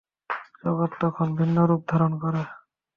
[0.61, 2.41] জগৎ তখন ভিন্নরূপ ধারণ করে।